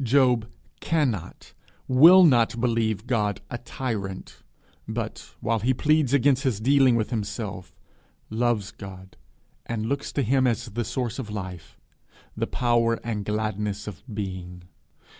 He 0.00 0.36
cannot, 0.78 1.52
will 1.88 2.22
not 2.22 2.60
believe 2.60 3.10
him 3.10 3.34
a 3.50 3.58
tyrant; 3.58 4.36
but, 4.86 5.34
while 5.40 5.58
he 5.58 5.74
pleads 5.74 6.14
against 6.14 6.44
his 6.44 6.60
dealing 6.60 6.94
with 6.94 7.10
himself, 7.10 7.74
loves 8.30 8.72
him, 8.78 9.10
and 9.66 9.86
looks 9.86 10.12
to 10.12 10.22
him 10.22 10.46
as 10.46 10.66
the 10.66 10.84
source 10.84 11.18
of 11.18 11.28
life, 11.28 11.76
the 12.36 12.46
power 12.46 13.00
and 13.02 13.24
gladness 13.24 13.88
of 13.88 14.04
being. 14.14 14.62